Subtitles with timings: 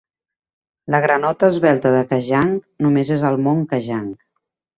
[0.95, 2.57] La granota esvelta de Kajang
[2.87, 4.11] només és al Mont Kajang.